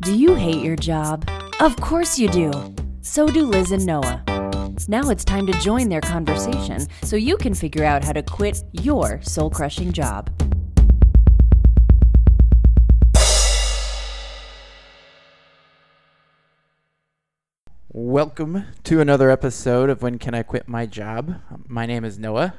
[0.00, 1.28] Do you hate your job?
[1.58, 2.52] Of course you do.
[3.02, 4.22] So do Liz and Noah.
[4.88, 8.62] Now it's time to join their conversation so you can figure out how to quit
[8.72, 10.30] your soul crushing job.
[17.98, 21.36] Welcome to another episode of When Can I Quit My Job?
[21.66, 22.52] My name is Noah.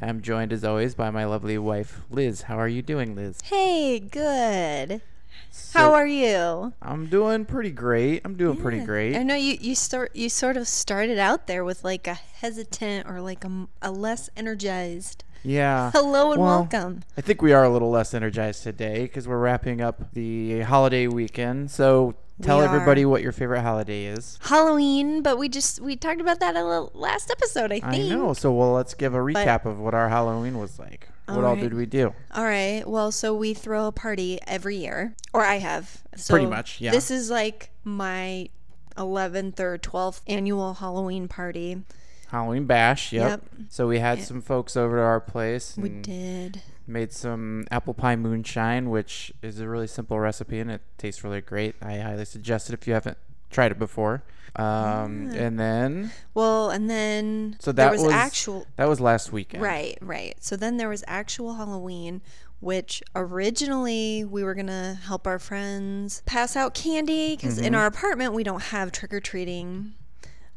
[0.00, 2.40] I'm joined as always by my lovely wife, Liz.
[2.40, 3.38] How are you doing, Liz?
[3.44, 5.02] Hey, good.
[5.50, 6.72] So- How are you?
[6.80, 8.22] I'm doing pretty great.
[8.24, 9.14] I'm doing pretty great.
[9.14, 13.06] I know you you start you sort of started out there with like a hesitant
[13.06, 13.44] or like
[13.82, 15.22] a less energized.
[15.42, 15.90] yeah.
[15.90, 17.02] Hello and Well, welcome.
[17.14, 21.08] I think we are a little less energized today because we're wrapping up the holiday
[21.08, 21.70] weekend.
[21.70, 24.38] So tell everybody what your favorite holiday is.
[24.42, 28.12] Halloween, but we just we talked about that in the last episode, I think.
[28.12, 28.32] I know.
[28.32, 31.08] So well, let's give a recap of what our Halloween was like.
[31.26, 32.14] What all did we do?
[32.34, 32.82] All right.
[32.86, 36.02] Well, so we throw a party every year, or I have.
[36.16, 36.90] So Pretty much, yeah.
[36.90, 38.48] This is like my
[38.96, 41.82] 11th or 12th annual Halloween party.
[42.28, 43.12] Halloween bash.
[43.12, 43.28] Yep.
[43.28, 43.44] Yep.
[43.68, 45.76] So we had some folks over to our place.
[45.76, 46.62] We did.
[46.88, 51.40] Made some apple pie moonshine, which is a really simple recipe and it tastes really
[51.40, 51.74] great.
[51.82, 53.18] I highly suggest it if you haven't
[53.50, 54.22] tried it before.
[54.56, 59.30] Um, and then Well, and then so there that was, was actual that was last
[59.32, 59.62] weekend.
[59.62, 60.34] Right, right.
[60.40, 62.22] So then there was actual Halloween,
[62.60, 67.66] which originally we were to help our friends pass out candy because Mm-hmm.
[67.66, 69.92] in our apartment we don't have trick or treating.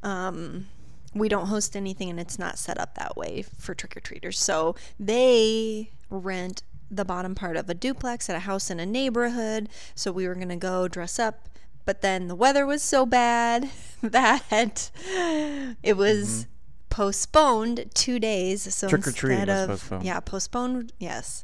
[0.04, 0.68] Um,
[1.14, 4.40] we don't host anything and it's not set up that way for trick or treaters.
[4.40, 9.70] So they rent the bottom part of a duplex at a house in a neighborhood.
[9.96, 11.48] So we were going to go dress up.
[11.84, 13.70] But then the weather was so bad
[14.04, 14.92] that
[15.84, 16.46] it was
[16.90, 18.62] postponed two days.
[18.74, 18.96] So Mm-hmm.
[18.96, 20.04] Trick-or-treating instead was of postponed.
[20.04, 20.94] yeah, postponed.
[21.00, 21.44] Yes,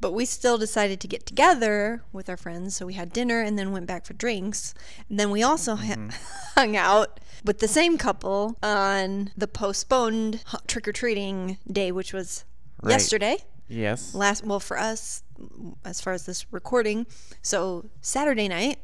[0.00, 2.76] but we still decided to get together with our friends.
[2.76, 4.74] So we had dinner and then went back for drinks.
[5.08, 6.08] And then we also Mm-hmm.
[6.10, 6.16] ha-
[6.54, 12.44] hung out with the same couple on the postponed trick or treating day, which was
[12.82, 12.90] Right.
[12.92, 14.14] yesterday Yes.
[14.14, 15.22] last well for us
[15.84, 17.06] as far as this recording
[17.42, 18.78] so saturday night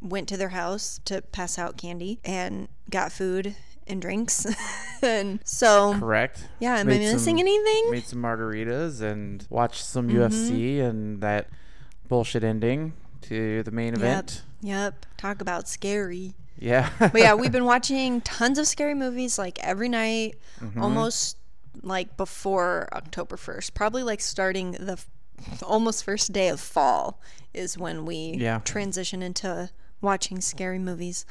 [0.00, 3.56] went to their house to pass out candy and got food
[3.86, 4.46] and drinks
[5.02, 6.48] and so Correct.
[6.60, 10.18] yeah am i Made missing some- anything Made some margaritas and watched some Mm-hmm.
[10.18, 11.48] UFC and that
[12.08, 14.42] bullshit ending to the main yep event.
[14.62, 16.88] yep talk about scary Yeah.
[16.98, 20.82] but yeah we've been watching tons of scary movies like every night Mm-hmm.
[20.82, 21.36] almost
[21.82, 27.20] like before october 1st probably like starting the f- almost first day of fall
[27.52, 28.60] is when we Yeah.
[28.64, 29.68] transition into
[30.04, 31.24] watching scary movies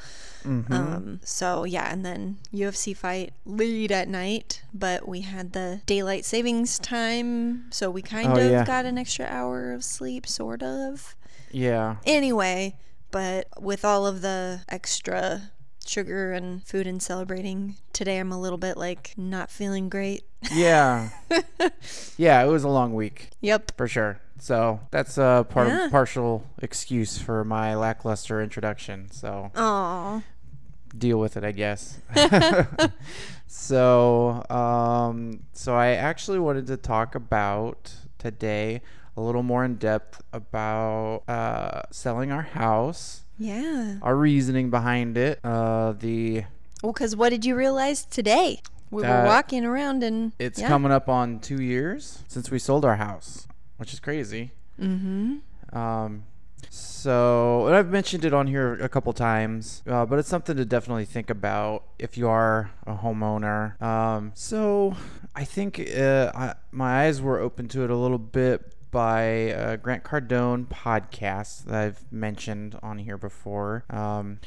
[0.44, 0.72] Mm-hmm.
[0.74, 6.26] um, so yeah and then ufc fight lead at night but we had the daylight
[6.26, 8.62] savings time so we kind Oh, of yeah.
[8.66, 11.16] got an extra hour of sleep sort of
[11.50, 11.96] yeah.
[12.04, 12.76] anyway,
[13.10, 15.50] but with all of the extra
[15.86, 20.24] sugar and food and celebrating, today I'm a little bit like not feeling great.
[20.52, 21.10] Yeah.
[22.16, 23.30] yeah, it was a long week.
[23.40, 23.72] Yep.
[23.76, 24.18] for sure.
[24.38, 25.88] So that's a part Yeah.
[25.90, 29.10] partial excuse for my lackluster introduction.
[29.10, 30.22] So Aw.
[30.96, 31.98] deal with it, I guess.
[33.46, 38.82] so, um, so I actually wanted to talk about today
[39.16, 43.98] a little more in depth about uh, selling our house, Yeah.
[44.02, 46.44] our reasoning behind it, uh, the
[46.82, 48.60] Well, because what did you realize today?
[48.90, 50.68] We were walking around and it's yeah.
[50.68, 54.52] coming up on two years since we sold our house, which is crazy.
[54.80, 55.76] Mm-hmm.
[55.76, 56.24] Um,
[56.70, 60.64] so, and I've mentioned it on here a couple times, uh, but it's something to
[60.64, 63.80] definitely think about if you are a homeowner.
[63.82, 64.96] Um, so,
[65.34, 69.76] I think uh, I, my eyes were open to it a little bit by uh,
[69.76, 73.84] Grant Cardone podcast that I've mentioned on here before.
[73.90, 74.38] Um,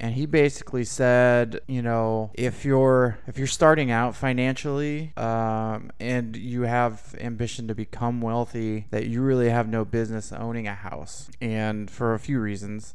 [0.00, 6.34] and he basically said, you know, if you're if you're starting out financially um, and
[6.36, 11.30] you have ambition to become wealthy, that you really have no business owning a house,
[11.40, 12.94] and for a few reasons.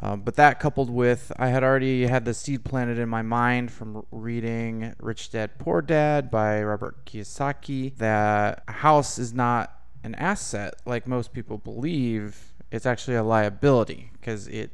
[0.00, 3.72] Um, but that coupled with, I had already had the seed planted in my mind
[3.72, 10.14] from reading Rich Dad Poor Dad by Robert Kiyosaki that a house is not an
[10.14, 12.54] asset like most people believe.
[12.70, 14.70] It's actually a liability because it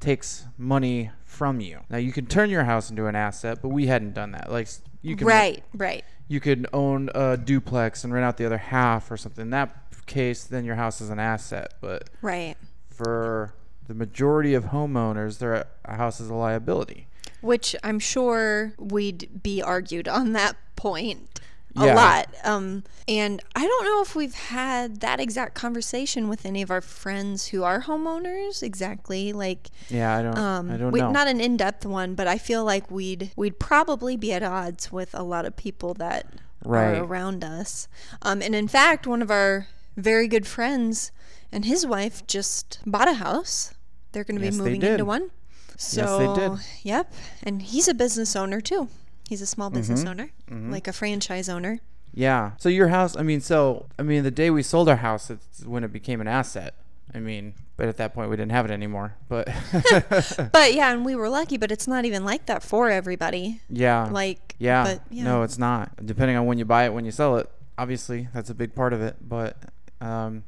[0.00, 1.80] takes money from you.
[1.90, 4.50] Now you can turn your house into an asset, but we hadn't done that.
[4.50, 4.68] Like
[5.02, 6.04] you can Right, right.
[6.28, 9.42] you could own a duplex and rent out the other half or something.
[9.42, 9.76] In that
[10.06, 11.74] case, then your house is an asset.
[11.80, 12.56] But Right.
[12.88, 13.54] for
[13.86, 17.06] the majority of homeowners, their a house is a liability.
[17.40, 21.40] Which I'm sure we'd be argued on that point.
[21.76, 21.94] A Yeah.
[21.94, 22.28] lot.
[22.44, 26.80] Um, and I don't know if we've had that exact conversation with any of our
[26.80, 28.62] friends who are homeowners.
[28.62, 30.38] Exactly, like Yeah, I don't.
[30.38, 31.10] um, I don't we- know.
[31.10, 35.14] not an in-depth one, but I feel like we'd we'd probably be at odds with
[35.14, 36.26] a lot of people that
[36.64, 36.96] Right.
[36.98, 37.88] are around us.
[38.22, 41.10] Um, and in fact, one of our very good friends
[41.52, 43.72] and his wife just bought a house.
[44.12, 45.30] They're going to Yes, be moving into one.
[45.76, 46.58] So, they did.
[46.82, 47.12] Yep,
[47.42, 48.88] and he's a business owner too.
[49.30, 50.08] He's a small business Mm-hmm.
[50.56, 51.78] owner, like a franchise owner.
[52.12, 52.50] Yeah.
[52.58, 55.64] So your house, I mean, so I mean, the day we sold our house, it's
[55.64, 56.74] when it became an asset.
[57.14, 59.14] I mean, but at that point we didn't have it anymore.
[59.28, 59.46] But
[60.52, 63.60] But yeah, and we were lucky, but it's not even like that for everybody.
[63.68, 65.22] yeah, Like, yeah, but yeah.
[65.24, 66.04] no, it's not.
[66.04, 67.48] Depending on when you buy it, when you sell it,
[67.78, 69.16] obviously that's a big part of it.
[69.20, 69.56] But
[70.00, 70.42] um,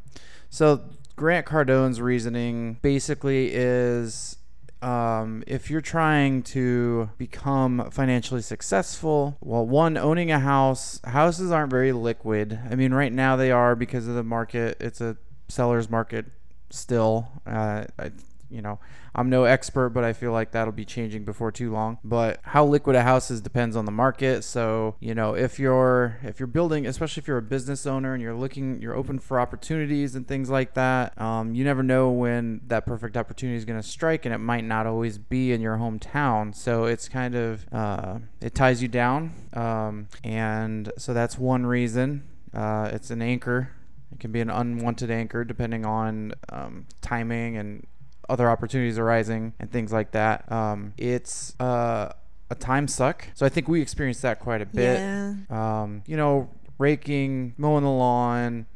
[0.51, 0.83] so
[1.15, 4.37] Grant Cardone's reasoning basically is.
[4.83, 11.71] Um, if you're trying to become financially successful, well, one, owning a house, houses aren't
[11.71, 12.59] very liquid.
[12.69, 14.77] I mean, right now they are because of the market.
[14.81, 15.17] It's a
[15.49, 16.27] seller's market
[16.71, 17.29] still.
[17.47, 18.11] Uh, I,
[18.53, 18.79] you know,
[19.15, 21.99] I'm no expert, but I feel like that'll be changing before too long.
[22.05, 24.45] But how liquid a house is depends on the market.
[24.45, 28.23] So, you know, if you're if you're building, especially if you're a business owner and
[28.23, 31.19] you're looking, you're open for opportunities and things like that.
[31.21, 34.65] Um, you never know when that perfect opportunity is going to strike, and it might
[34.65, 36.55] not always be in your hometown.
[36.55, 42.25] So it's kind of uh, it ties you down, um, and so that's one reason.
[42.55, 43.71] Uh, it's an anchor.
[44.13, 47.87] It can be an unwanted anchor depending on um, timing and
[48.29, 50.51] other opportunities arising and things like that.
[50.51, 52.13] Um, it's uh,
[52.51, 53.29] a time suck.
[53.35, 54.99] So I think we experienced that quite a bit.
[54.99, 55.35] Yeah.
[55.51, 58.67] Um, you know, raking, mowing the lawn.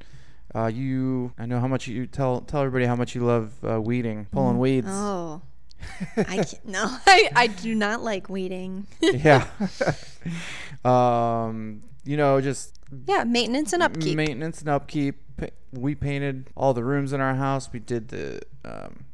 [0.55, 3.81] Uh, you, I know how much you tell tell everybody how much you love uh,
[3.81, 4.89] weeding, pulling weeds.
[4.91, 5.43] Oh.
[6.17, 8.87] I can't, no, I, I do not like weeding.
[9.01, 9.47] yeah.
[10.85, 14.17] um, you know, just yeah, maintenance and upkeep.
[14.17, 15.23] maintenance and upkeep.
[15.73, 17.71] We painted all the rooms in our house.
[17.71, 19.05] We did the um,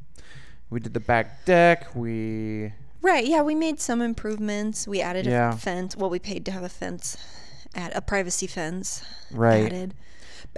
[0.73, 1.95] we did the back deck.
[1.95, 2.73] We
[3.03, 3.25] right.
[3.27, 4.89] Yeah, we made some improvements.
[4.89, 5.53] We added Yeah.
[5.55, 5.97] a fence.
[5.97, 7.17] Well, we paid to have a fence,
[7.75, 9.67] add a privacy fence right.
[9.67, 9.95] added.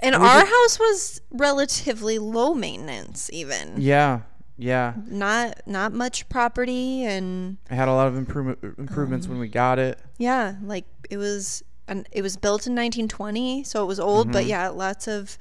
[0.03, 3.75] And we our did- house was relatively low maintenance, even.
[3.81, 4.21] Yeah,
[4.57, 4.95] yeah.
[5.07, 9.49] Not not much property, and I had a lot of improvement improvements Um, when we
[9.49, 9.99] got it.
[10.19, 11.63] yeah, like it was.
[11.87, 14.29] And it was built in 1920, so it was old.
[14.29, 14.33] Mm-hmm.
[14.33, 15.37] But yeah, lots of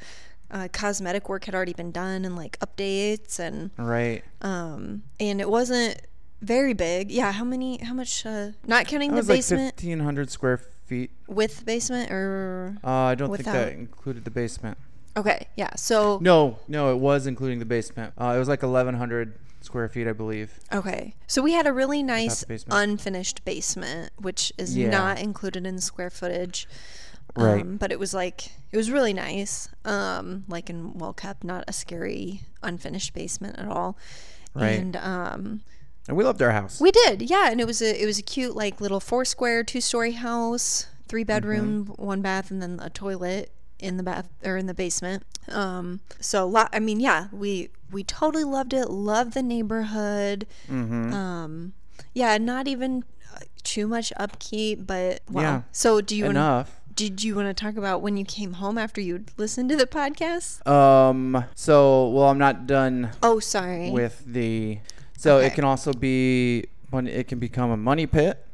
[0.53, 4.23] uh, cosmetic work had already been done, and like updates and Right.
[4.41, 5.99] um and it wasn't
[6.41, 9.75] very big yeah how many how much uh not counting It the was like basement
[9.75, 11.09] fifteen hundred square feet.
[11.27, 14.77] with basement or Uh, I don't think that included the basement.
[15.17, 18.13] okay yeah so No, no, it was including the basement.
[18.17, 20.59] Uh, it was like eleven hundred square feet, I believe.
[20.73, 22.77] okay so we had a really nice basement.
[22.83, 24.89] unfinished basement which is Yeah.
[24.89, 26.67] not included in square footage
[27.35, 27.61] Right.
[27.61, 31.63] um, but it was like it was really nice um like and well kept not
[31.67, 33.97] a scary unfinished basement at all
[34.53, 34.79] Right.
[34.79, 35.61] and um
[36.07, 36.79] And we loved our house.
[36.79, 39.63] We did, yeah, and it was a it was a cute like little four square
[39.63, 42.05] two story house, three bedroom, Mm-hmm.
[42.05, 45.23] one bath, and then a toilet in the bath or in the basement.
[45.49, 48.89] Um, so lot, I mean, yeah, we we totally loved it.
[48.91, 50.45] Loved the neighborhood.
[50.69, 51.13] mm-hmm.
[51.13, 51.73] Um,
[52.13, 53.03] yeah, not even
[53.33, 55.41] uh, too much upkeep, but wow.
[55.41, 55.61] Yeah.
[55.71, 56.79] So do you Enough.
[56.95, 59.85] Did you want to talk about when you came home after you listened to the
[59.87, 60.65] podcast?
[60.67, 61.45] Um.
[61.55, 63.89] So, well, I'm not done Oh, sorry.
[63.91, 64.79] with the.
[65.17, 65.47] So Okay.
[65.47, 68.45] it can also be when it can become a money pit.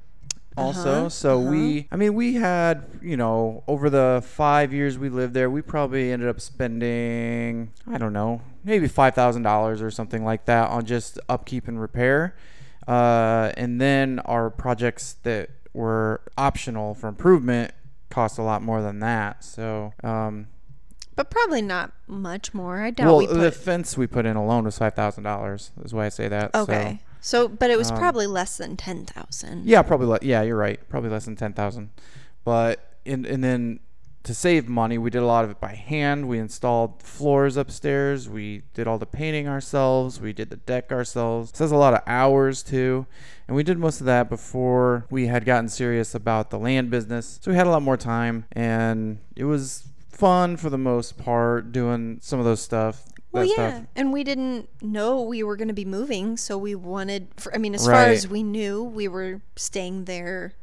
[0.57, 1.51] Also, Uh-huh, so uh-huh.
[1.51, 5.61] we, I mean, we had, you know, over the five years we lived there, we
[5.61, 10.69] probably ended up spending, I don't know, maybe five thousand dollars or something like that
[10.69, 12.35] on just upkeep and repair.
[12.87, 17.71] Uh, and then our projects that were optional for improvement
[18.09, 19.43] cost a lot more than that.
[19.43, 20.47] So, um,
[21.15, 22.81] but probably not much more.
[22.81, 23.39] I doubt well, we put.
[23.39, 25.71] the fence we put in alone was five thousand dollars.
[25.83, 26.55] Is why I say that.
[26.55, 27.01] Okay.
[27.21, 29.65] So, but it was um, probably less than ten thousand.
[29.65, 30.07] Yeah, probably.
[30.07, 30.79] Le- yeah, you're right.
[30.87, 31.89] Probably less than ten thousand.
[32.45, 33.79] But in, and then
[34.23, 36.27] to save money, we did a lot of it by hand.
[36.27, 38.29] We installed floors upstairs.
[38.29, 40.19] We did all the painting ourselves.
[40.19, 41.51] We did the deck ourselves.
[41.53, 43.07] So that's a lot of hours too.
[43.47, 47.39] And we did most of that before we had gotten serious about the land business.
[47.41, 51.71] So we had a lot more time, and it was fun for the most part
[51.71, 53.05] doing some of those stuff.
[53.31, 53.83] Well, yeah, stuff.
[53.95, 57.27] and we didn't know we were going to be moving, so we wanted.
[57.37, 60.53] For, I mean, as far as we knew, we were staying there.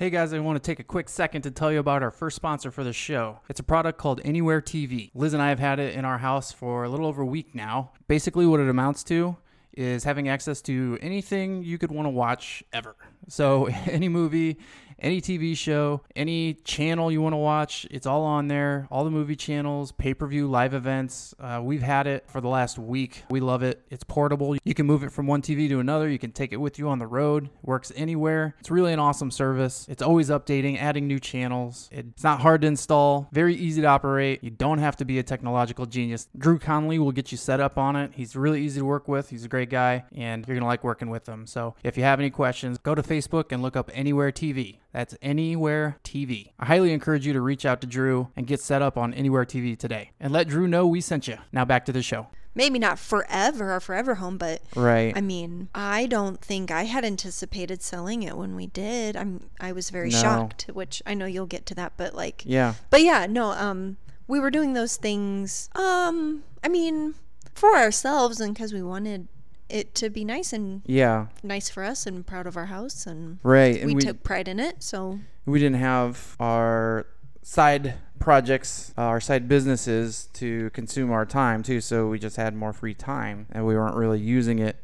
[0.00, 2.34] Hey guys, I want to take a quick second to tell you about our first
[2.34, 3.40] sponsor for the show.
[3.50, 5.10] It's a product called Anywhere TV.
[5.14, 7.54] Liz and I have had it in our house for a little over a week
[7.54, 7.90] now.
[8.08, 9.36] Basically, what it amounts to
[9.74, 12.96] is having access to anything you could want to watch ever.
[13.28, 14.58] So, any movie,
[15.02, 18.86] any TV show, any channel you want to watch, it's all on there.
[18.90, 21.34] All the movie channels, pay per view, live events.
[21.40, 23.24] Uh, we've had it for the last week.
[23.30, 23.82] We love it.
[23.90, 24.56] It's portable.
[24.64, 26.08] You can move it from one TV to another.
[26.08, 27.50] You can take it with you on the road.
[27.62, 28.54] Works anywhere.
[28.60, 29.86] It's really an awesome service.
[29.88, 31.88] It's always updating, adding new channels.
[31.92, 34.44] It's not hard to install, very easy to operate.
[34.44, 36.28] You don't have to be a technological genius.
[36.36, 38.12] Drew Conley will get you set up on it.
[38.14, 39.30] He's really easy to work with.
[39.30, 41.46] He's a great guy, and you're going to like working with him.
[41.46, 44.78] So if you have any questions, go to Facebook and look up Anywhere TV.
[44.92, 46.52] That's Anywhere TV.
[46.60, 49.44] I highly encourage you to reach out to Drew and get set up on Anywhere
[49.44, 50.12] TV today.
[50.20, 51.36] And let Drew know we sent you.
[51.52, 52.28] Now back to the show.
[52.54, 55.12] Maybe not forever or forever home, but Right.
[55.16, 59.16] I mean, I don't think I had anticipated selling it when we did.
[59.16, 60.20] I'm I was very No.
[60.20, 62.74] shocked, which I know you'll get to that, but like yeah.
[62.90, 63.96] But yeah, no, um
[64.28, 67.14] we were doing those things um I mean,
[67.54, 69.26] for ourselves and cuz we wanted
[69.70, 71.26] it to be nice and Yeah.
[71.42, 73.76] nice for us and proud of our house and Right.
[73.76, 74.82] And we, we took pride in it.
[74.82, 77.06] So we didn't have our
[77.42, 81.80] side projects, uh, our side businesses to consume our time too.
[81.80, 84.76] So we just had more free time, and we weren't really using it.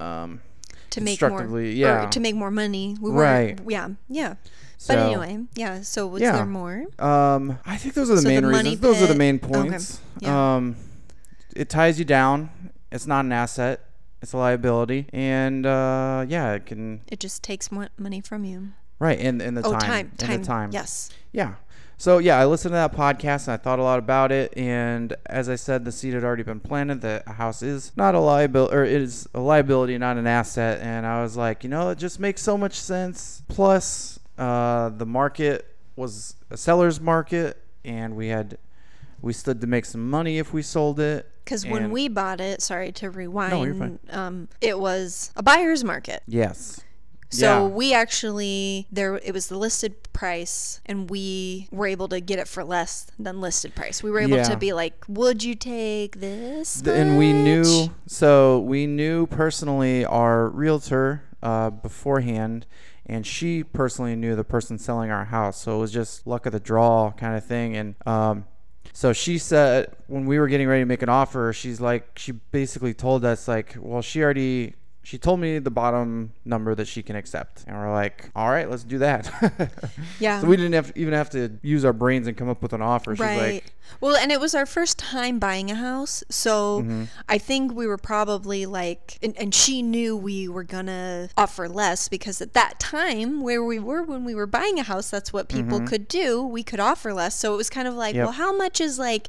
[0.00, 0.40] Um,
[0.90, 2.06] to make more yeah.
[2.08, 2.96] to make more money.
[3.00, 3.60] We Right.
[3.60, 4.34] weren't yeah, yeah.
[4.76, 6.32] so, But anyway, yeah, so was Yeah.
[6.32, 6.84] there more?
[6.98, 8.80] Um, I think those are the So main money reasons.
[8.80, 10.00] Those are the main okay, points.
[10.18, 10.56] yeah.
[10.56, 10.74] Um,
[11.54, 12.50] it ties you down.
[12.90, 13.80] It's not an asset.
[14.22, 18.72] It's a liability, and uh, yeah, it can It just takes mo- money from you.
[18.98, 20.70] right in in the oh, time, time, in time, the time.
[20.72, 21.10] Yes.
[21.32, 21.54] Yeah.
[21.96, 24.56] So yeah, I listened to that podcast and I thought a lot about it.
[24.56, 27.02] And as I said, the seed had already been planted.
[27.02, 30.80] The house is not a liability, or it is a liability, not an asset.
[30.80, 33.42] And I was like, you know, it just makes so much sense.
[33.48, 38.56] Plus, uh, the market was a seller's market, and we had
[39.22, 41.26] we stood to make some money if we sold it.
[41.44, 43.98] Because when And- we bought it, sorry to rewind, No, you're fine.
[44.10, 46.22] um, it was a buyer's market.
[46.26, 46.80] yes,
[47.32, 47.66] So Yeah.
[47.68, 52.48] we actually there it was the listed price, and we were able to get it
[52.48, 54.02] for less than listed price.
[54.02, 54.42] We were able Yeah.
[54.48, 59.26] to be like, "Would you take this?" Th- and we much?" knew so we knew
[59.28, 62.66] personally our realtor uh, beforehand
[63.06, 66.52] and she personally knew the person selling our house so it was just luck of
[66.52, 68.44] the draw kind of thing and um,
[68.92, 72.32] so she said when we were getting ready to make an offer she's like she
[72.32, 77.02] basically told us like well she already she told me the bottom number that she
[77.02, 79.30] can accept and we're like all right let's do that
[80.20, 80.40] Yeah.
[80.40, 82.82] so we didn't have even have to use our brains and come up with an
[82.82, 83.54] offer she's Right.
[83.54, 83.64] like
[84.00, 87.04] well, and it was our first time buying a house, so Mm-hmm.
[87.28, 92.08] I think we were probably like, and, and she knew we were gonna offer less
[92.08, 95.48] because at that time where we were when we were buying a house, that's what
[95.48, 96.40] people could do.
[96.40, 98.18] We could offer less, so it was kind of like, Mm-hmm.
[98.18, 98.24] Yep.
[98.26, 99.28] well, how much is like,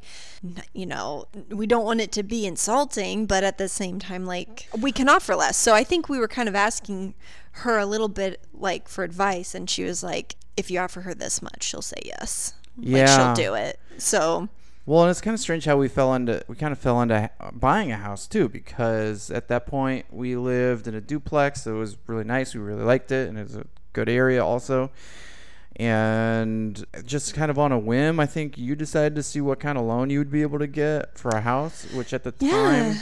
[0.74, 4.68] you know, we don't want it to be insulting, but at the same time, like
[4.80, 5.58] we can offer less.
[5.62, 7.14] So I think we were kind of asking
[7.52, 11.14] her a little bit like for advice, and she was like, if you offer her
[11.14, 12.56] this much, she'll say yes.
[12.76, 13.36] Like Yeah.
[13.36, 13.80] she'll do it.
[14.00, 14.50] So
[14.88, 17.30] Well, and it's kind of strange how we fell into we kind of fell into
[17.40, 21.68] uh, buying a house too because at that point we lived in a duplex.
[21.68, 22.56] It was really nice.
[22.56, 24.90] We really liked it, and it was a good area also.
[25.76, 29.78] And just kind of on a whim, I think you decided to see what kind
[29.78, 32.96] of loan you would be able to get for a house, which at the time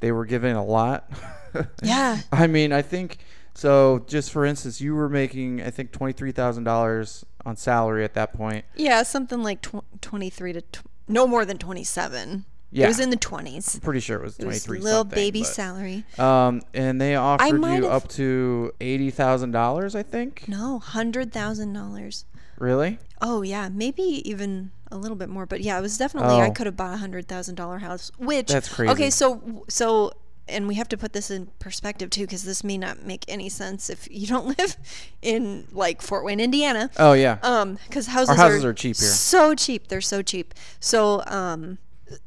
[0.00, 1.08] they were giving a lot.
[1.82, 2.20] Yeah.
[2.32, 3.18] I mean, I think
[3.54, 4.04] so.
[4.06, 8.14] Just for instance, you were making I think twenty three thousand dollars on salary at
[8.14, 8.64] that point.
[8.74, 12.44] yeah, something like tw- 23 to tw- no more than 27.
[12.72, 12.86] Yeah.
[12.86, 13.76] It was in the 20s.
[13.76, 16.02] I'm pretty sure it was It twenty was little baby salary.
[16.18, 20.46] Um, and they offered you have- up to eighty thousand dollars, I think.
[20.48, 22.24] No, $100,000.
[22.58, 22.98] Really?
[23.20, 26.52] Oh yeah, maybe even a little bit more, but yeah, it was definitely I Oh.
[26.52, 28.10] could have bought a hundred thousand dollar house.
[28.18, 28.92] Which That's crazy.
[28.92, 30.12] Okay, so so
[30.48, 33.48] and we have to put this in perspective too, because this may not make any
[33.48, 34.76] sense if you don't live
[35.22, 36.90] in like Fort Wayne, Indiana.
[36.98, 37.38] Oh yeah.
[37.42, 39.08] Um, because houses, houses are cheap here.
[39.08, 40.54] So cheap, they're so cheap.
[40.80, 41.78] So um,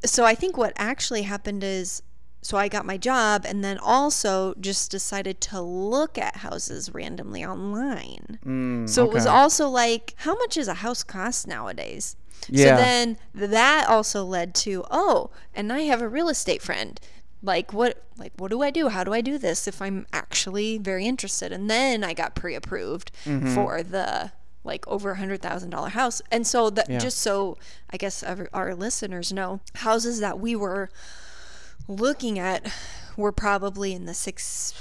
[0.05, 2.01] so I think what actually happened is.
[2.41, 7.43] So I got my job and then also just decided to look at houses randomly
[7.43, 8.39] online.
[8.45, 12.15] Mm, So it was also like, how much is a house cost nowadays?
[12.47, 12.77] Yeah.
[12.77, 16.97] So then that also led to, oh, and I have a real estate friend.
[17.41, 18.89] Like what like what do I do?
[18.89, 21.51] How do I do this if I'm actually very interested?
[21.53, 23.55] And then I got pre-approved Mm-hmm.
[23.55, 24.31] for the
[24.65, 26.22] like over a hundred thousand dollar house.
[26.31, 27.00] And so that Yeah.
[27.00, 27.58] just so
[27.89, 30.89] I guess our, our listeners know, houses that we were
[31.88, 32.72] looking at
[33.15, 34.74] were probably in the six,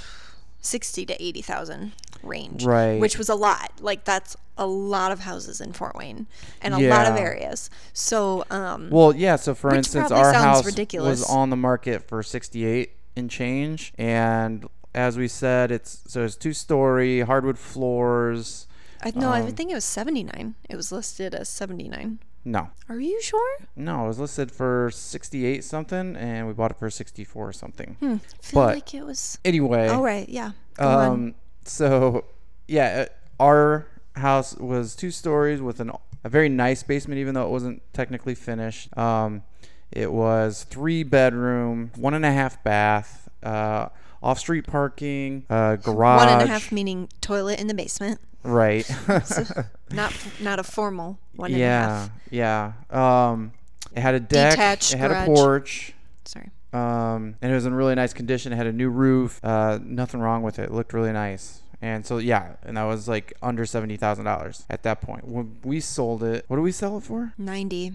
[0.61, 1.91] 60 to 80,000
[2.23, 2.65] range.
[2.65, 2.99] Right.
[2.99, 3.71] Which was a lot.
[3.79, 6.27] Like that's a lot of houses in Fort Wayne
[6.61, 7.69] and a lot of areas.
[7.93, 9.35] So, um, Well, yeah.
[9.37, 11.21] So for instance, our house ridiculous.
[11.21, 16.35] was on the market for sixty-eight and change, and as we said, it's so it's
[16.35, 18.67] two-story hardwood floors,
[19.01, 20.55] I no, I Um, would think it was 79.
[20.69, 22.19] It was listed as 79.
[22.51, 23.57] No, Are you sure?
[23.75, 27.95] no, it was listed for 68 something, and we bought it for 64 something.
[27.99, 28.17] Hmm.
[28.41, 29.37] Feel But- like it was.
[29.45, 30.51] Anyway, Oh right, yeah.
[30.75, 31.07] Go on.
[31.09, 32.25] um, so
[32.67, 33.05] yeah,
[33.39, 35.91] uh, our house was two stories with an
[36.23, 38.95] a very nice basement, even though it wasn't technically finished.
[38.97, 39.43] Um,
[39.91, 43.87] it was three bedroom, one and a half bath, uh,
[44.21, 46.25] off street parking, uh, garage.
[46.25, 48.19] One and a half meaning toilet in the basement.
[48.43, 48.89] Right.
[49.91, 51.51] Not not a formal one.
[51.51, 52.73] yeah, yeah.
[52.91, 53.53] Um,
[53.95, 54.51] it had a deck.
[54.51, 55.27] Detached it had garage.
[55.27, 55.93] a porch.
[56.25, 56.51] Sorry.
[56.71, 58.53] Um, and it was in really nice condition.
[58.53, 59.39] It had a new roof.
[59.43, 60.65] Uh, nothing wrong with it.
[60.65, 61.61] It looked really nice.
[61.81, 65.27] And so yeah, and that was like under seventy thousand dollars at that point.
[65.27, 67.33] When we sold it, what did we sell it for?
[67.37, 67.93] 90.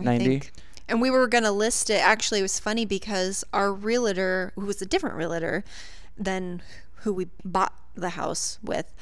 [0.00, 0.24] I 90?
[0.24, 0.52] think.
[0.88, 2.00] And we were going to list it.
[2.00, 5.64] Actually, it was funny because our realtor, who was a different realtor
[6.16, 6.62] than
[7.02, 8.92] who we bought the house with,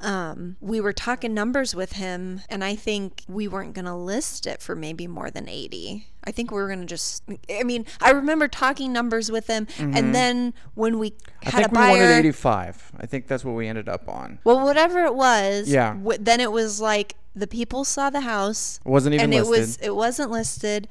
[0.00, 4.46] um, we were talking numbers with him, and I think we weren't going to list
[4.46, 6.06] it for maybe more than 80.
[6.24, 9.66] I think we were going to just, I mean, I remember talking numbers with him,
[9.78, 11.48] and then when we Mm-hmm.
[11.48, 12.92] I had a think we wanted eighty-five.
[12.98, 14.38] I think that's what we ended up on.
[14.44, 15.94] well, whatever it was, Yeah.
[15.94, 19.46] w- then it was like the people saw the house, It wasn't even and listed.
[19.54, 20.88] it was it wasn't listed.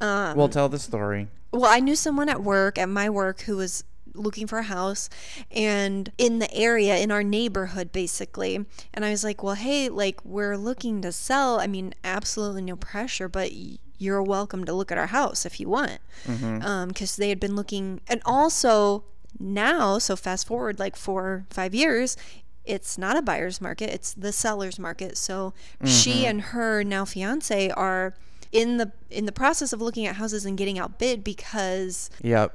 [0.00, 1.28] Um, we'll tell the story.
[1.52, 3.84] well, I knew someone at work, at my work, who was
[4.14, 5.10] looking for a house
[5.50, 8.64] and in the area, in our neighborhood, basically.
[8.92, 11.60] And I was like, well, hey, like, we're looking to sell.
[11.60, 15.60] I mean, absolutely no pressure, but y- you're welcome to look at our house if
[15.60, 15.98] you want.
[16.26, 16.62] Mm-hmm.
[16.62, 19.04] Um, because they had been looking, and also
[19.38, 22.16] now, so fast forward like four, five years.
[22.64, 25.18] It's not a buyer's market; it's the seller's market.
[25.18, 25.52] So
[25.84, 26.26] she mm-hmm.
[26.26, 28.14] and her now fiance are
[28.54, 32.08] in the in the process of looking at houses and getting outbid because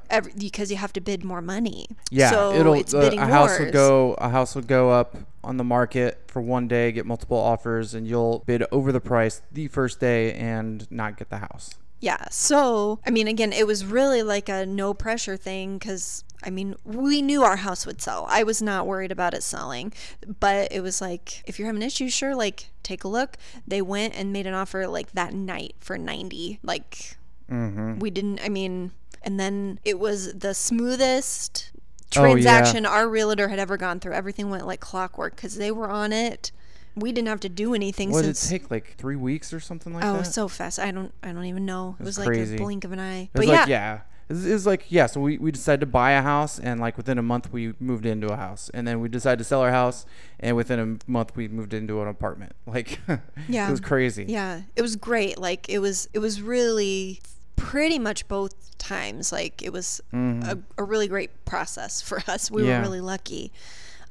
[0.09, 1.87] every, because you have to bid more money.
[2.09, 3.71] Yeah, so it'll it's uh, bidding a house would wars.
[3.73, 7.93] go a house would go up on the market for one day, get multiple offers,
[7.93, 11.71] and you'll bid over the price the first day and not get the house.
[11.99, 12.25] Yeah.
[12.31, 16.75] So I mean, again, it was really like a no pressure thing because I mean,
[16.85, 18.25] we knew our house would sell.
[18.29, 19.91] I was not worried about it selling,
[20.39, 23.35] but it was like if you're having issues, sure, like take a look.
[23.67, 26.59] They went and made an offer like that night for ninety.
[26.63, 27.17] Like
[27.51, 27.97] Mm-hmm.
[27.97, 28.39] we didn't.
[28.43, 28.91] I mean,
[29.23, 31.71] and then it was the smoothest
[32.15, 32.31] Oh, yeah.
[32.33, 34.13] transaction our realtor had ever gone through.
[34.13, 36.51] Everything went like clockwork because they were on it.
[36.95, 38.49] We didn't have to do anything What did it since.
[38.63, 38.71] take?
[38.71, 40.19] Like three weeks or something like Oh, that.
[40.19, 40.79] Oh, so fast!
[40.79, 41.95] I don't, I don't even know.
[41.99, 43.21] It was, was like a blink of an eye.
[43.23, 43.99] It But was yeah, like yeah.
[44.29, 45.07] It was, like yeah.
[45.07, 48.05] So we, we decided to buy a house, and like within a month we moved
[48.05, 50.05] into a house, and then we decided to sell our house,
[50.39, 52.51] and within a month we moved into an apartment.
[52.67, 52.99] Like
[53.47, 53.67] Yeah.
[53.67, 54.25] it was crazy.
[54.27, 55.39] yeah, it was great.
[55.39, 57.21] Like it was, it was really
[57.55, 59.31] pretty much both times.
[59.31, 62.51] Like it was a, a really great process for us.
[62.51, 62.69] We Mm-hmm.
[62.69, 62.77] Yeah.
[62.77, 63.51] were really lucky.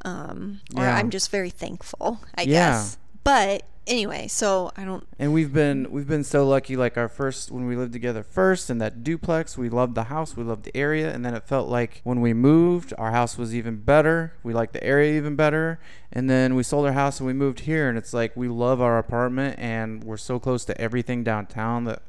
[0.04, 0.96] Um, or Yeah.
[0.96, 2.46] I'm just very thankful, I Yeah.
[2.70, 2.98] guess.
[3.24, 5.06] But anyway, so I don't.
[5.18, 6.76] And we've been we've been so lucky.
[6.76, 10.37] Like our first when we lived together first in that duplex, we loved the house,
[10.37, 13.54] we loved the area, and then it felt like when we moved, our house was
[13.54, 14.32] even better.
[14.42, 15.78] We liked the area even better,
[16.12, 18.80] and then we sold our house and we moved here, and it's like we love
[18.80, 22.02] our apartment and we're so close to everything downtown that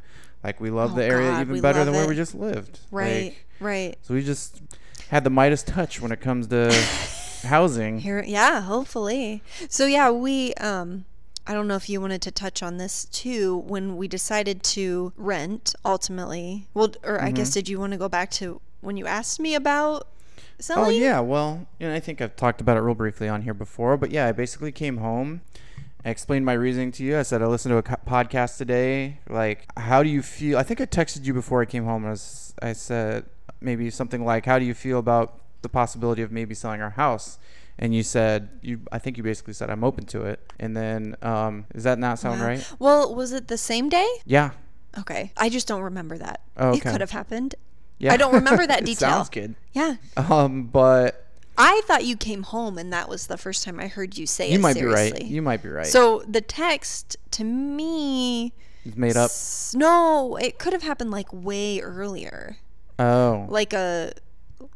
[0.43, 2.80] like we love Oh, the area God, even better than where we just lived.
[2.91, 3.97] Right, Like, right.
[4.04, 4.62] so we just
[5.10, 6.69] had the Midas touch when it comes to
[7.43, 7.99] housing.
[7.99, 9.41] Here, yeah, hopefully.
[9.69, 11.06] So yeah, we um
[11.47, 15.13] I don't know if you wanted to touch on this too when we decided to
[15.17, 16.67] rent ultimately.
[16.73, 17.36] Well, or I Mm-hmm.
[17.36, 20.08] guess did you want to go back to when you asked me about
[20.60, 20.86] selling?
[20.86, 23.54] Oh yeah, well, you know, I think I've talked about it real briefly on here
[23.56, 25.41] before, but yeah, I basically came home.
[26.06, 27.17] I explained my reasoning to you.
[27.19, 29.19] I said I listened to a co- podcast today.
[29.28, 30.58] Like, how do you feel?
[30.58, 32.06] I think I texted you before I came home.
[32.06, 33.25] I, was, I said
[33.60, 37.39] maybe something like, "How do you feel about the possibility of maybe selling our house?"
[37.78, 38.82] And you said you.
[38.91, 40.39] I think you basically said I'm open to it.
[40.60, 42.48] And then, um, does that not sound Wow.
[42.48, 42.74] right?
[42.78, 44.08] Well, was it the same day?
[44.26, 44.52] Yeah.
[44.98, 45.32] Okay.
[45.38, 46.41] I just don't remember that.
[46.58, 47.56] Oh, It could have happened.
[48.00, 48.12] Yeah.
[48.13, 49.10] I don't remember that detail.
[49.10, 49.56] Sounds good.
[49.74, 49.95] Yeah.
[50.17, 51.26] Um, but
[51.58, 54.50] I thought you came home and that was the first time I heard you say
[54.50, 55.22] you it might be right.
[55.24, 55.86] You might be right.
[55.86, 58.54] So the text to me
[58.86, 59.26] it's made up.
[59.26, 62.58] s- No, it could have happened like way earlier.
[62.98, 63.45] Oh.
[63.50, 64.12] like a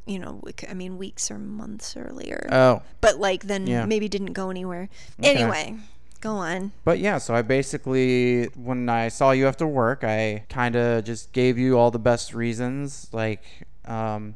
[0.05, 2.81] you know i mean weeks or months earlier Oh.
[3.01, 3.85] but like then Yeah.
[3.85, 5.35] maybe didn't go anywhere Okay.
[5.35, 5.75] anyway
[6.21, 10.75] go on But yeah, so I basically, when I saw you after work, I kind
[10.77, 13.09] of just gave you all the best reasons.
[13.11, 13.43] Like,
[13.83, 14.35] um,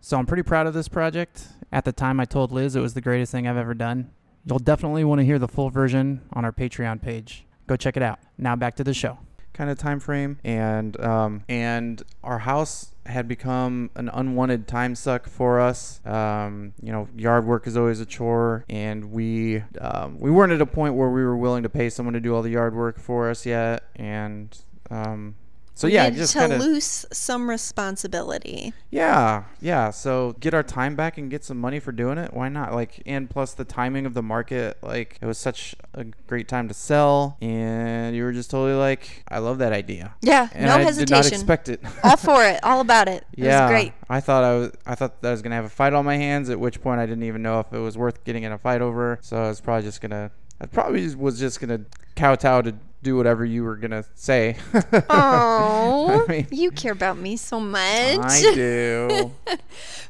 [0.00, 1.46] So I'm pretty proud of this project.
[1.70, 4.10] At the time, I told Liz it was the greatest thing I've ever done.
[4.44, 7.46] You'll definitely want to hear the full version on our Patreon page.
[7.68, 8.18] Go check it out.
[8.36, 9.20] Now back to the show.
[9.56, 10.38] Kind of time frame.
[10.44, 16.00] And um, and our house had become an unwanted time suck for us.
[16.04, 18.64] Um, you know yard work is always a chore.
[18.68, 22.14] And we um, we weren't at a point where we were willing to pay someone
[22.14, 23.84] to do all the yard work for us yet.
[23.96, 24.56] And
[24.90, 25.36] um,
[25.76, 28.72] so yeah just to kind of loose some responsibility.
[28.90, 32.48] yeah yeah so get our time back and get some money for doing it why
[32.48, 36.48] not like and plus the timing of the market like it was such a great
[36.48, 40.66] time to sell and you were just totally like i love that idea Yeah, and
[40.66, 41.04] no I hesitation.
[41.06, 41.80] did not expect it.
[42.02, 43.24] all for it, all about it.
[43.34, 43.92] It yeah, was great.
[44.08, 44.72] I thought I was.
[44.86, 46.48] I thought that I was gonna have a fight on my hands.
[46.50, 48.80] At which point, I didn't even know if it was worth getting in a fight
[48.82, 49.18] over.
[49.22, 50.30] So I was probably just gonna.
[50.60, 51.80] I probably was just gonna
[52.16, 54.56] kowtow to do whatever you were gonna say.
[55.10, 57.80] Oh, I mean, you care about me so much.
[58.18, 59.32] I do.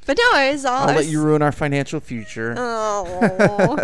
[0.07, 0.89] But no, it was all.
[0.89, 2.55] I'll let you ruin our financial future.
[2.57, 3.77] Oh,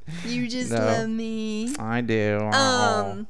[0.24, 0.78] you just No.
[0.78, 1.74] love me.
[1.78, 2.38] I do.
[2.40, 3.26] Um,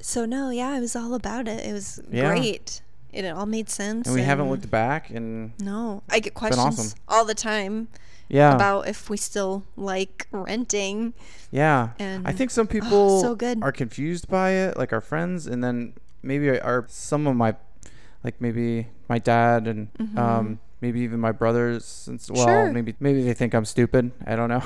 [0.00, 1.66] so no, yeah, it was all about it.
[1.66, 2.28] It was Yeah.
[2.28, 2.82] great.
[3.12, 4.06] It all made sense.
[4.06, 6.98] and we haven't looked back, and No, I get questions awesome.
[7.08, 7.88] all the time
[8.28, 11.14] yeah, about if we still like renting.
[11.50, 11.90] Yeah.
[11.98, 13.62] And I think some oh, people so good.
[13.62, 17.56] are confused by it, like our friends, and then maybe our some of my,
[18.24, 19.88] like maybe my dad and
[20.18, 21.84] um maybe even my brothers.
[21.84, 22.64] Since well, Mm-hmm.
[22.66, 22.72] Sure.
[22.72, 24.12] maybe maybe they think I'm stupid.
[24.26, 24.62] I don't know.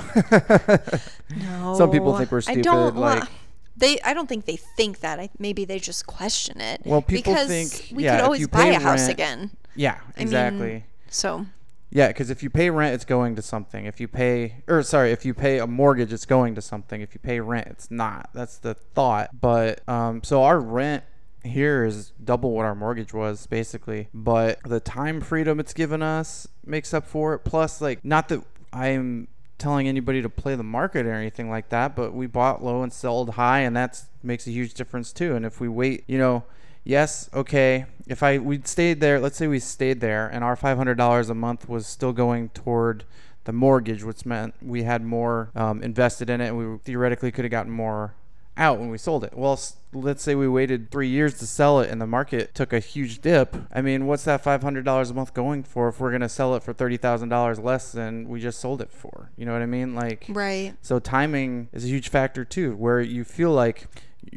[1.37, 2.63] No, Some people think we're I don't.
[2.91, 3.29] stupid, wa- like-
[3.75, 5.19] they, I don't think they think that.
[5.19, 6.81] I, maybe they just question it.
[6.85, 9.49] Well, people because think- we yeah, could always buy a house again.
[9.75, 10.67] yeah, I exactly.
[10.67, 11.45] mean, so
[11.93, 13.85] Yeah, because if you pay rent, it's going to something.
[13.85, 17.01] If you pay, or sorry, if you pay a mortgage, it's going to something.
[17.01, 18.31] If you pay rent, it's not.
[18.33, 19.39] That's the thought.
[19.39, 21.03] But um, so our rent
[21.43, 24.09] here is double what our mortgage was basically.
[24.11, 27.39] But the time freedom it's given us makes up for it.
[27.39, 29.27] Plus, like, not that I'm
[29.59, 32.91] telling anybody to play the market or anything like that, but we bought low and
[32.91, 35.35] sold high, and that makes a huge difference too.
[35.35, 36.43] And if we wait, you know
[36.83, 37.85] yes, okay.
[38.07, 41.29] If I we stayed there, let's say we stayed there, and our five hundred dollars
[41.29, 43.05] a month was still going toward
[43.45, 47.45] the mortgage, which meant we had more um, invested in it, and we theoretically could
[47.45, 48.13] have gotten more
[48.55, 49.33] out when we sold it.
[49.35, 49.59] Well,
[49.93, 53.21] let's say we waited three years to sell it, and the market took a huge
[53.21, 53.55] dip.
[53.71, 56.55] I mean, what's that five hundred dollars a month going for if we're gonna sell
[56.55, 59.31] it for thirty thousand dollars less than we just sold it for?
[59.37, 59.95] You know what I mean?
[59.95, 60.75] Like, right.
[60.81, 63.87] so timing is a huge factor too, where you feel like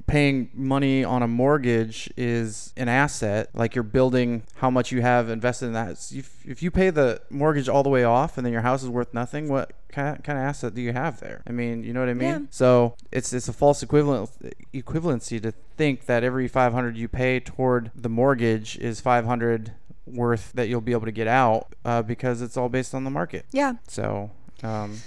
[0.06, 5.28] paying money on a mortgage is an asset, like you're building how much you have
[5.28, 5.90] invested in that.
[6.12, 8.88] If, if you pay the mortgage all the way off and then your house is
[8.88, 11.42] worth nothing, what kind kind of asset do you have there?
[11.46, 12.28] I mean, you know what I mean?
[12.28, 12.38] Yeah.
[12.50, 14.30] So it's it's a false equivalent
[14.74, 19.72] equivalency to think that every 500 you pay toward the mortgage is 500
[20.06, 23.10] worth that you'll be able to get out uh, because it's all based on the
[23.10, 23.44] market.
[23.52, 23.74] Yeah.
[23.88, 24.30] So,
[24.62, 24.98] um,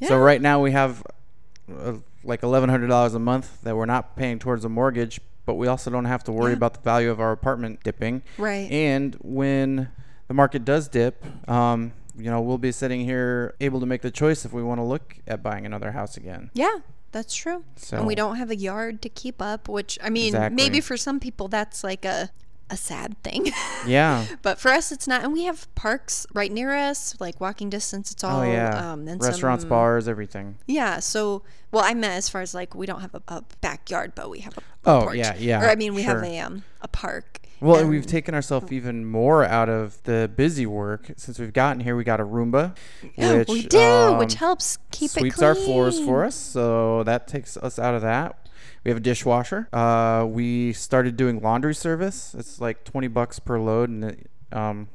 [0.00, 0.08] Yeah.
[0.08, 1.02] so right now we have
[1.72, 1.94] uh,
[2.26, 5.66] like eleven hundred dollars a month that we're not paying towards a mortgage, but we
[5.66, 6.56] also don't have to worry Yeah.
[6.58, 8.22] about the value of our apartment dipping.
[8.38, 8.70] Right.
[8.70, 9.88] And when
[10.28, 14.10] the market does dip, um, you know, we'll be sitting here able to make the
[14.10, 16.50] choice if we want to look at buying another house again.
[16.54, 16.78] Yeah,
[17.12, 17.64] that's true.
[17.92, 20.56] and we don't have a yard to keep up, which I mean, Exactly.
[20.56, 22.30] maybe for some people that's like a
[22.70, 23.52] a sad thing.
[23.86, 24.26] Yeah.
[24.42, 28.10] but for us it's not and we have parks right near us, like walking distance.
[28.10, 28.92] It's all oh yeah.
[28.92, 30.58] um and Restaurants, some- bars, everything.
[30.66, 34.12] Yeah, so well I meant as far as like we don't have a, a backyard,
[34.16, 35.16] but we have a, a Oh, porch.
[35.16, 37.40] yeah, yeah, Or I mean we have a um a park.
[37.60, 41.52] Well, and and- we've taken ourselves even more out of the busy work since we've
[41.54, 41.96] gotten here.
[41.96, 42.76] We got a Roomba,
[43.16, 47.28] which we do, which um, helps keep it sweeps our floors for us, so that
[47.28, 48.45] takes us out of that.
[48.86, 49.68] We have a dishwasher.
[49.72, 52.36] Uh, we started doing laundry service.
[52.38, 54.86] It's like twenty bucks per load, and it, um,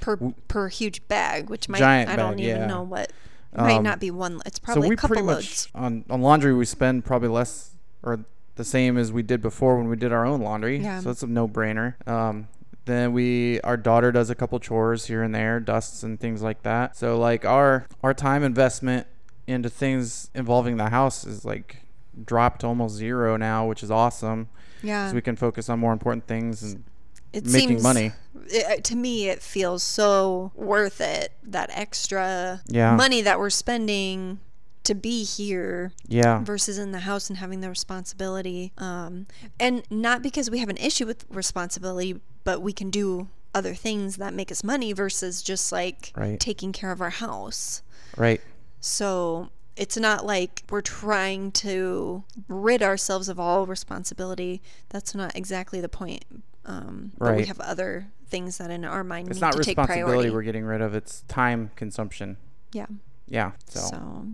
[0.00, 0.16] per
[0.48, 2.66] per huge bag, which might I don't even yeah.
[2.66, 3.12] know what
[3.54, 4.40] might Um, not be one.
[4.46, 5.68] It's so probably we a couple pretty loads.
[5.74, 8.20] much on on laundry we spend probably less or
[8.54, 10.78] the same as we did before when we did our own laundry.
[10.78, 11.00] Yeah.
[11.00, 11.96] So it's a no brainer.
[12.08, 12.48] Um,
[12.86, 16.62] then we our daughter does a couple chores here and there, dusts and things like
[16.62, 16.96] that.
[16.96, 19.06] So like our our time investment
[19.46, 21.82] into things involving the house is like
[22.24, 24.48] dropped to almost zero now, which is awesome.
[24.82, 25.08] Yeah.
[25.08, 26.84] So we can focus on more important things and
[27.32, 28.12] it making seems, money.
[28.46, 31.32] It, to me, it feels so worth it.
[31.42, 32.94] That extra Yeah.
[32.94, 34.40] money that we're spending
[34.84, 38.70] to be here yeah, versus in the house and having the responsibility.
[38.76, 39.26] Um,
[39.58, 44.16] and not because we have an issue with responsibility, but we can do other things
[44.16, 46.38] that make us money versus just like Right.
[46.38, 47.80] taking care of our house.
[48.16, 48.40] right.
[48.80, 54.62] So it's not like we're trying to rid ourselves of all responsibility.
[54.90, 56.24] That's not exactly the point.
[56.64, 59.76] Um, But we have other things that in our mind It's need not to take
[59.76, 60.30] responsibility priority.
[60.30, 60.94] we're getting rid of.
[60.94, 62.36] It's time consumption.
[62.72, 62.86] yeah.
[63.26, 63.52] Yeah.
[63.68, 64.26] So, So,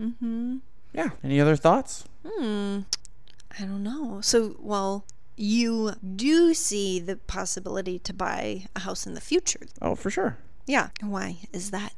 [0.00, 0.56] mm-hmm.
[0.92, 1.10] yeah.
[1.22, 2.04] Any other thoughts?
[2.26, 2.80] Hmm.
[3.58, 4.20] I don't know.
[4.20, 5.04] So, well,
[5.36, 9.60] you do see the possibility to buy a house in the future.
[9.80, 10.38] Oh, for sure.
[10.66, 10.88] Yeah.
[11.00, 11.92] Why is that?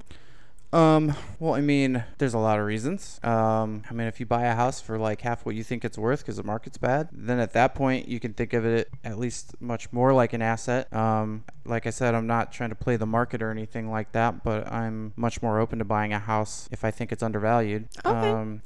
[0.75, 3.21] Um, well, I mean, there's a lot of reasons.
[3.23, 5.97] Um, I mean, if you buy a house for like half what you think it's
[5.97, 9.17] worth because the market's bad, then at that point you can think of it at
[9.17, 10.93] least much more like an asset.
[10.93, 14.43] Um, like I said, I'm not trying to play the market or anything like that,
[14.43, 17.87] but I'm much more open to buying a house if I think it's undervalued.
[18.05, 18.31] Okay.
[18.31, 18.61] Um,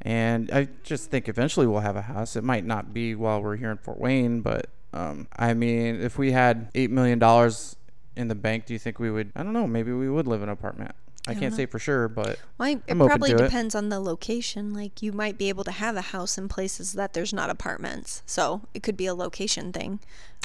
[0.00, 2.34] and I just think eventually we'll have a house.
[2.34, 6.18] It might not be while we're here in Fort Wayne, but um, I mean, if
[6.18, 7.76] we had eight million dollars
[8.16, 9.30] in the bank, do you think we would?
[9.36, 9.68] I don't know.
[9.68, 10.96] Maybe we would live in an apartment.
[11.28, 11.56] I, can't know.
[11.58, 13.42] say for sure, but Well, I- it probably to it.
[13.42, 14.74] depends on the location.
[14.74, 18.22] Like, you might be able to have a house in places that there's not apartments.
[18.26, 20.00] So, it could be a location thing.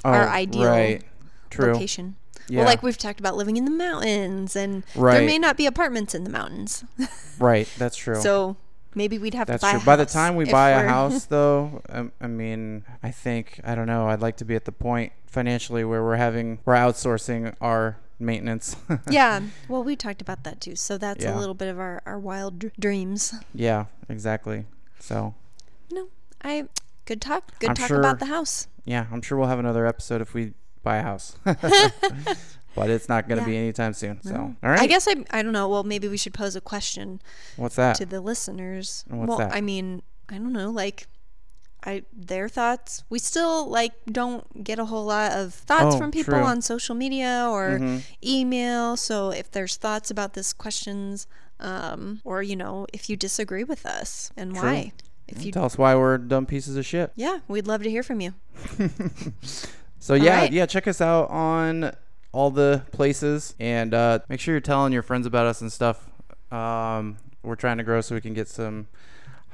[0.06, 1.04] Our Oh, ideal right.
[1.50, 1.74] True.
[1.74, 2.16] location.
[2.50, 2.60] Yeah.
[2.60, 6.14] Well, like we've talked about living in the mountains, and there may not be apartments
[6.16, 6.84] in the mountains.
[7.40, 7.68] Right.
[7.78, 8.20] That's true.
[8.22, 8.56] so,
[8.96, 9.86] maybe we'd have that's to buy true.
[9.86, 13.86] By the time we buy a house, though, um, I mean, I think I don't
[13.88, 14.08] know.
[14.10, 18.76] I'd like to be at the point financially where we're having we're outsourcing our maintenance.
[19.10, 19.42] yeah.
[19.68, 20.76] Well, we talked about that too.
[20.76, 21.36] So that's Yeah.
[21.36, 23.34] a little bit of our, our wild dr- dreams.
[23.54, 23.86] yeah.
[24.10, 24.66] Exactly.
[25.00, 25.36] So
[25.92, 26.08] No,
[26.44, 26.66] I
[27.06, 27.58] good talk.
[27.60, 28.68] Good I'm talk sure- about the house.
[28.86, 30.54] yeah, I'm sure we'll have another episode if we
[30.84, 31.36] buy a house.
[32.76, 33.54] but it's not going to Yeah.
[33.54, 34.22] be anytime soon.
[34.24, 34.56] So No.
[34.64, 34.80] all right.
[34.80, 35.68] I guess I I don't know.
[35.68, 37.22] Well, maybe we should pose a question
[37.56, 37.96] What's that?
[37.98, 39.04] to the listeners.
[39.08, 39.54] What's well, that?
[39.54, 41.08] I mean, I don't know, like
[41.88, 43.04] I their thoughts.
[43.10, 46.44] We still like don't get a whole lot of thoughts Oh, from people true.
[46.44, 48.04] on social media or Mhm.
[48.24, 48.98] email.
[48.98, 51.28] So if there's thoughts about this questions
[51.60, 54.62] um or you know, if you disagree with us and True.
[54.64, 54.92] why.
[55.28, 57.12] If you Tell us why we're dumb pieces of shit.
[57.16, 58.34] Yeah, we'd love to hear from you.
[60.00, 60.52] So yeah, right.
[60.54, 61.92] yeah, check us out on
[62.32, 66.08] all the places and uh, make sure you're telling your friends about us and stuff.
[66.52, 68.88] Um, we're trying to grow so we can get some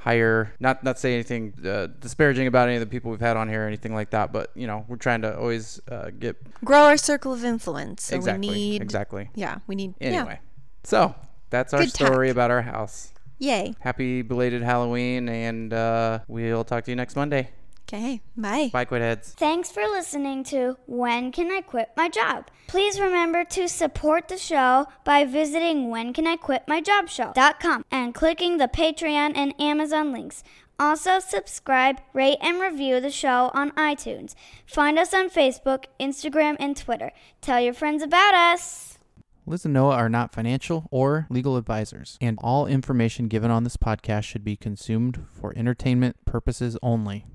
[0.04, 3.48] higher not not say anything uh, disparaging about any of the people we've had on
[3.48, 6.82] here or anything like that but you know we're trying to always uh, get Grow
[6.84, 8.04] our circle of influence.
[8.04, 10.40] So exactly we need exactly Yeah, we need anyway
[10.84, 11.14] so
[11.48, 12.32] that's our Good story talk.
[12.36, 13.74] about our house Yay.
[13.80, 17.48] happy belated halloween and uh, we'll talk to you next monday
[17.94, 18.20] Okay.
[18.36, 18.70] Bye.
[18.72, 22.48] bye quit heads Thanks for listening to When Can I Quit My Job?
[22.66, 30.12] Please remember to support the show by visiting whencanIQuitMyJobShow.com and clicking the Patreon and Amazon
[30.12, 30.42] links.
[30.76, 34.34] Also, subscribe, rate, and review the show on iTunes.
[34.66, 37.12] Find us on Facebook, Instagram, and Twitter.
[37.40, 38.98] Tell your friends about us.
[39.46, 43.76] Liz and Noah are not financial or legal advisors, and all information given on this
[43.76, 47.26] podcast should be consumed for entertainment purposes only.